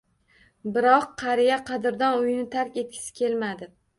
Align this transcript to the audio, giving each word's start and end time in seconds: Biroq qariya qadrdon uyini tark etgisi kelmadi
Biroq 0.77 1.05
qariya 1.23 1.59
qadrdon 1.69 2.17
uyini 2.23 2.47
tark 2.57 2.81
etgisi 2.85 3.15
kelmadi 3.23 3.71